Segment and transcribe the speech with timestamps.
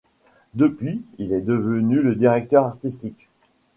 [0.55, 3.29] Depuis, il en est devenu le directeur artistique.